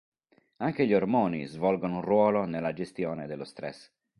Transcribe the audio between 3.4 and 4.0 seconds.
stress.